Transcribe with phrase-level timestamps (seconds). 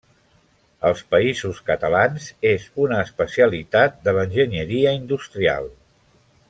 [0.89, 5.75] Als Països Catalans és una especialitat de l'enginyeria industrial.